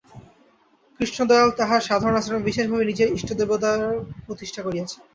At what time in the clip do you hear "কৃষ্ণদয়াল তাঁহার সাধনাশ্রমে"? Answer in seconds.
0.99-2.47